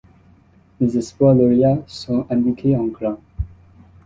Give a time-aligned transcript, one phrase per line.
[0.79, 3.19] Les espoirs lauréats sont indiqués en gras.